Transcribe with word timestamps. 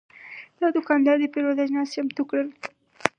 دا 0.59 0.67
دوکاندار 0.77 1.17
د 1.19 1.25
پیرود 1.33 1.57
اجناس 1.63 1.89
چمتو 1.95 2.23
کړل. 2.29 2.49